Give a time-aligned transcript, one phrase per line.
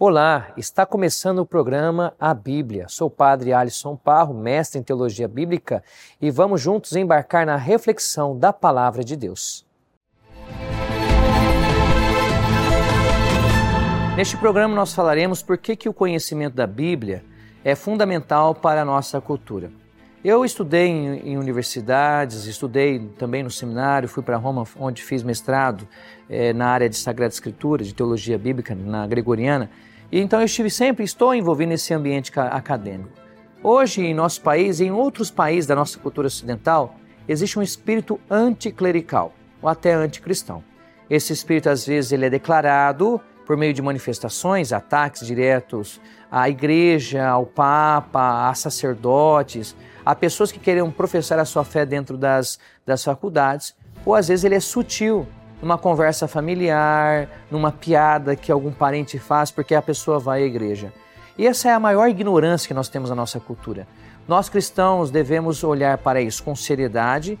[0.00, 2.86] Olá, está começando o programa A Bíblia.
[2.88, 5.82] Sou o padre Alisson Parro, mestre em teologia bíblica,
[6.20, 9.66] e vamos juntos embarcar na reflexão da palavra de Deus.
[14.16, 17.24] Neste programa nós falaremos por que, que o conhecimento da Bíblia
[17.64, 19.68] é fundamental para a nossa cultura.
[20.24, 25.88] Eu estudei em, em universidades, estudei também no seminário, fui para Roma, onde fiz mestrado
[26.30, 29.68] eh, na área de Sagrada Escritura, de teologia bíblica, na Gregoriana,
[30.10, 33.10] e então eu estive sempre, estou envolvido nesse ambiente acadêmico.
[33.62, 36.94] Hoje, em nosso país e em outros países da nossa cultura ocidental,
[37.26, 40.62] existe um espírito anticlerical, ou até anticristão.
[41.10, 47.26] Esse espírito, às vezes, ele é declarado por meio de manifestações, ataques diretos à igreja,
[47.26, 53.02] ao papa, a sacerdotes, a pessoas que queriam professar a sua fé dentro das, das
[53.02, 55.26] faculdades, ou às vezes ele é sutil,
[55.62, 60.92] numa conversa familiar, numa piada que algum parente faz porque a pessoa vai à igreja.
[61.36, 63.86] E essa é a maior ignorância que nós temos na nossa cultura.
[64.26, 67.38] Nós cristãos devemos olhar para isso com seriedade.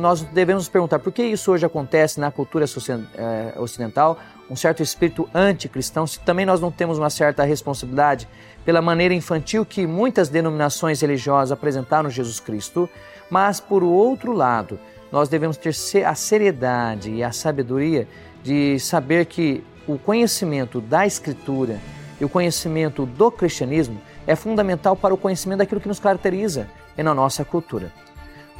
[0.00, 4.18] nós devemos nos perguntar por que isso hoje acontece na cultura eh, ocidental,
[4.48, 8.26] um certo espírito anticristão, se também nós não temos uma certa responsabilidade
[8.64, 12.88] pela maneira infantil que muitas denominações religiosas apresentaram Jesus Cristo,
[13.28, 14.78] mas por outro lado,
[15.10, 18.06] nós devemos ter a seriedade e a sabedoria
[18.42, 21.80] de saber que o conhecimento da Escritura
[22.20, 27.02] e o conhecimento do cristianismo é fundamental para o conhecimento daquilo que nos caracteriza e
[27.02, 27.92] na nossa cultura.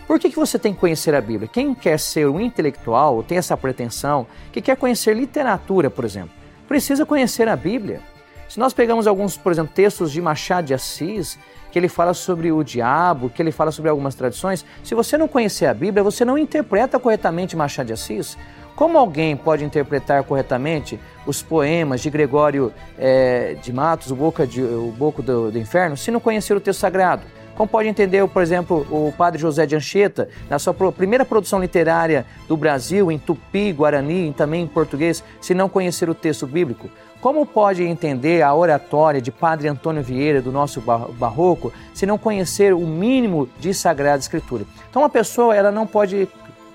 [0.06, 1.50] Por que, que você tem que conhecer a Bíblia?
[1.52, 6.30] Quem quer ser um intelectual, ou tem essa pretensão, que quer conhecer literatura, por exemplo,
[6.66, 8.00] precisa conhecer a Bíblia.
[8.48, 11.38] Se nós pegamos alguns, por exemplo, textos de Machado de Assis,
[11.70, 15.28] que ele fala sobre o diabo, que ele fala sobre algumas tradições, se você não
[15.28, 18.38] conhecer a Bíblia, você não interpreta corretamente Machado de Assis.
[18.74, 24.62] Como alguém pode interpretar corretamente os poemas de Gregório é, de Matos, o Boca, de,
[24.62, 27.24] o do, do Inferno, se não conhecer o texto sagrado?
[27.58, 32.24] Como pode entender, por exemplo, o padre José de Anchieta, na sua primeira produção literária
[32.46, 36.88] do Brasil, em tupi, guarani e também em português, se não conhecer o texto bíblico?
[37.20, 42.72] Como pode entender a oratória de Padre Antônio Vieira do nosso barroco se não conhecer
[42.72, 44.62] o mínimo de Sagrada Escritura?
[44.88, 46.28] Então, uma pessoa ela não pode,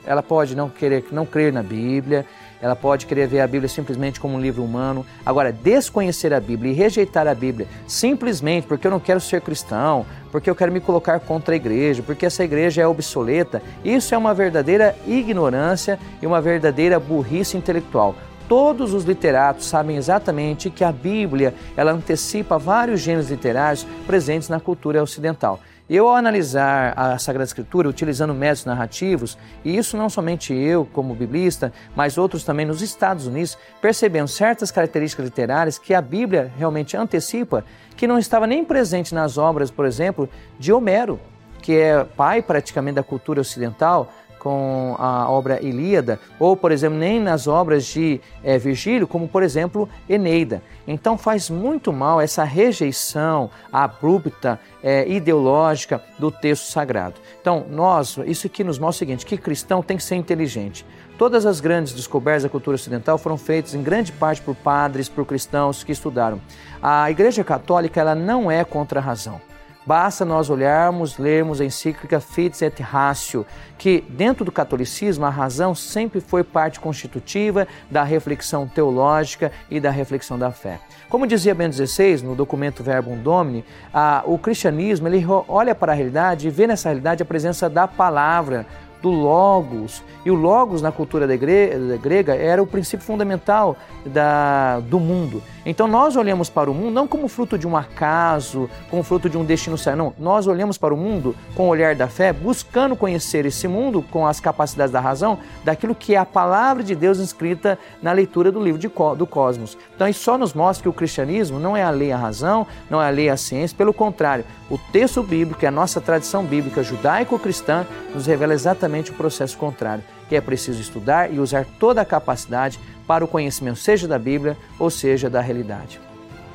[0.06, 2.26] ela pode não querer, não crer na Bíblia,
[2.64, 5.06] ela pode querer ver a Bíblia simplesmente como um livro humano.
[5.26, 10.06] Agora, desconhecer a Bíblia e rejeitar a Bíblia simplesmente porque eu não quero ser cristão,
[10.32, 14.18] porque eu quero me colocar contra a igreja, porque essa igreja é obsoleta, isso é
[14.18, 18.16] uma verdadeira ignorância e uma verdadeira burrice intelectual.
[18.48, 24.62] Todos os literatos sabem exatamente que a Bíblia ela antecipa vários gêneros literários presentes na
[24.62, 25.60] cultura ocidental.
[25.90, 31.14] Eu, ao analisar a Sagrada Escritura utilizando métodos narrativos, e isso não somente eu, como
[31.14, 36.96] biblista, mas outros também nos Estados Unidos, percebemos certas características literárias que a Bíblia realmente
[36.96, 37.66] antecipa,
[37.98, 41.20] que não estava nem presente nas obras, por exemplo, de Homero,
[41.62, 44.10] que é pai praticamente da cultura ocidental,
[44.44, 49.42] com a obra Ilíada, ou, por exemplo, nem nas obras de é, Virgílio, como, por
[49.42, 50.62] exemplo, Eneida.
[50.86, 57.16] Então faz muito mal essa rejeição abrupta, é, ideológica do texto sagrado.
[57.40, 60.86] Então, nós, isso aqui nos mostra o seguinte, que cristão tem que ser inteligente.
[61.18, 65.26] Todas as grandes descobertas da cultura ocidental foram feitas em grande parte por padres, por
[65.26, 66.42] cristãos que estudaram.
[66.82, 69.40] A Igreja Católica ela não é contra a razão.
[69.86, 73.46] Basta nós olharmos, lermos a encíclica Fides et Ratio,
[73.78, 79.90] que dentro do catolicismo a razão sempre foi parte constitutiva da reflexão teológica e da
[79.90, 80.80] reflexão da fé.
[81.10, 85.96] Como dizia Bento XVI no documento Verbum Domini, a, o cristianismo ele olha para a
[85.96, 88.66] realidade e vê nessa realidade a presença da palavra,
[89.04, 90.02] do Logos.
[90.24, 93.76] E o Logos, na cultura grega, era o princípio fundamental
[94.06, 95.44] da, do mundo.
[95.66, 99.38] Então nós olhamos para o mundo não como fruto de um acaso, como fruto de
[99.38, 100.14] um destino certo, não.
[100.18, 104.26] Nós olhamos para o mundo com o olhar da fé, buscando conhecer esse mundo com
[104.26, 108.64] as capacidades da razão, daquilo que é a palavra de Deus inscrita na leitura do
[108.64, 109.78] livro de, do Cosmos.
[109.96, 113.02] Então isso só nos mostra que o cristianismo não é a lei à razão, não
[113.02, 117.86] é a lei à ciência, pelo contrário, o texto bíblico, a nossa tradição bíblica judaico-cristã,
[118.14, 122.80] nos revela exatamente o processo contrário, que é preciso estudar e usar toda a capacidade
[123.08, 126.00] para o conhecimento, seja da Bíblia ou seja da realidade.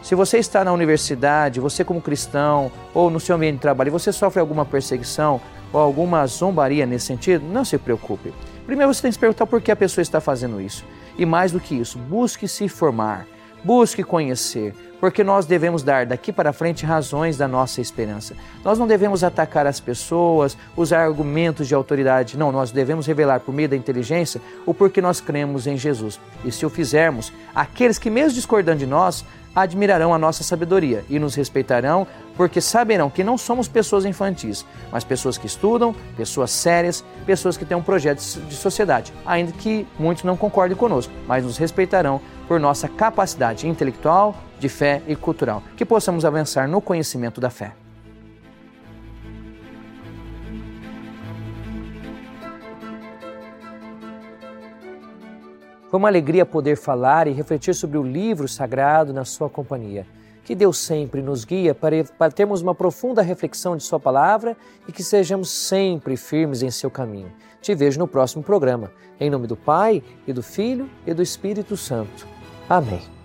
[0.03, 4.13] Se você está na universidade, você como cristão, ou no seu ambiente de trabalho, você
[4.13, 5.41] sofre alguma perseguição
[5.73, 8.33] ou alguma zombaria nesse sentido, não se preocupe.
[8.65, 10.85] Primeiro você tem que se perguntar por que a pessoa está fazendo isso.
[11.19, 13.27] E mais do que isso, busque se formar,
[13.65, 18.35] busque conhecer, porque nós devemos dar daqui para frente razões da nossa esperança.
[18.65, 22.37] Nós não devemos atacar as pessoas, usar argumentos de autoridade.
[22.37, 26.21] Não, nós devemos revelar por meio da inteligência o porquê nós cremos em Jesus.
[26.45, 29.25] E se o fizermos, aqueles que, mesmo discordando de nós,
[29.55, 32.07] admirarão a nossa sabedoria e nos respeitarão,
[32.37, 37.65] porque saberão que não somos pessoas infantis, mas pessoas que estudam, pessoas sérias, pessoas que
[37.65, 42.61] têm um projeto de sociedade, ainda que muitos não concordem conosco, mas nos respeitarão por
[42.61, 47.73] nossa capacidade intelectual, de fé e cultural, que possamos avançar no conhecimento da fé.
[55.91, 60.07] Foi uma alegria poder falar e refletir sobre o livro sagrado na sua companhia.
[60.45, 64.57] Que Deus sempre nos guia para, termos uma profunda reflexão de Sua palavra
[64.87, 67.31] e que sejamos sempre firmes em seu caminho.
[67.61, 68.91] Te vejo no próximo programa.
[69.21, 72.27] Em nome do Pai, e do Filho e do Espírito Santo.
[72.69, 73.18] Amém.